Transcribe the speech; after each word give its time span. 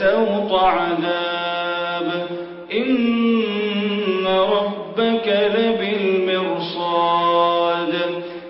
سوط 0.00 0.52
عذاب. 0.52 2.08
إن 2.72 4.26
ربك 4.26 5.26
لبالمرصاد. 5.56 6.66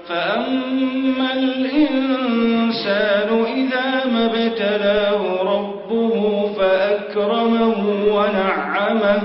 فأما 0.09 1.33
الإنسان 1.33 3.29
إذا 3.57 4.07
ما 4.13 4.25
ابتلاه 4.27 5.43
ربه 5.43 6.51
فأكرمه 6.59 7.79
ونعمه 8.15 9.23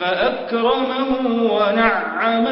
فأكرمه 0.00 1.10
ونعمه 1.52 2.51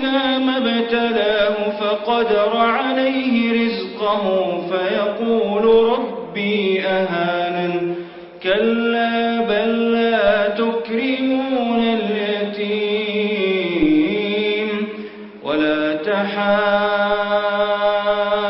إذا 0.00 0.38
ما 0.38 0.56
ابتلاه 0.56 1.70
فقدر 1.80 2.56
عليه 2.56 3.52
رزقه 3.66 4.24
فيقول 4.70 5.64
ربي 5.98 6.80
أهانن 6.86 7.94
كلا 8.42 9.40
بل 9.40 9.92
لا 9.92 10.48
تكرمون 10.48 11.82
اليتيم 13.56 14.88
ولا 15.44 15.96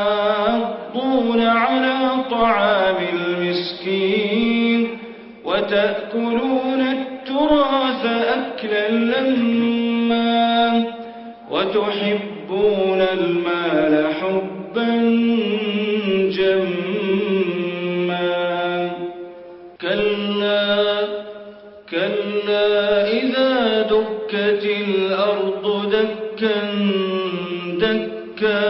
تحاضون 0.07 1.41
على 1.41 1.97
طعام 2.31 2.97
المسكين 3.13 4.99
وتأكلون 5.45 6.81
التراث 6.81 8.07
أكلا 8.07 8.89
لما 8.91 9.86
وتحبون 11.57 13.01
المال 13.01 14.15
حبا 14.15 14.91
جما. 16.37 17.71
كلا 19.81 20.75
كلا 21.91 22.69
إذا 23.13 23.83
دكت 23.83 24.65
الأرض 24.65 25.65
دكا 25.91 26.59
دكا. 27.81 28.63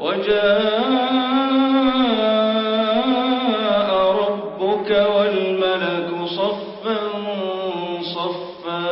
وجاء 0.00 0.70
ربك 4.22 4.90
والملك 5.16 6.10
صفا 6.26 7.00
صفا. 8.14 8.86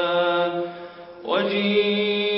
وجيء 1.24 2.37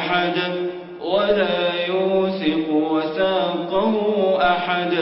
أحد 0.00 0.36
ولا 1.04 1.86
يوثق 1.88 2.66
وثاقه 2.70 3.94
أحد. 4.42 4.92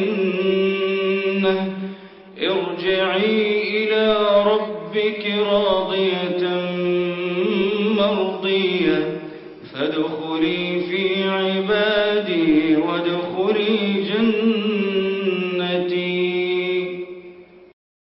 ارجعي 2.41 3.62
إلى 3.78 4.16
ربك 4.46 5.24
راضية. 5.52 6.69